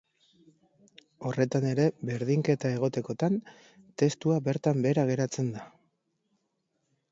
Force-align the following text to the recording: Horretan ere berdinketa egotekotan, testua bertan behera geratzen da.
Horretan 1.29 1.67
ere 1.71 1.85
berdinketa 2.11 2.71
egotekotan, 2.79 3.37
testua 4.03 4.41
bertan 4.49 4.83
behera 4.89 5.07
geratzen 5.13 5.55
da. 5.59 5.69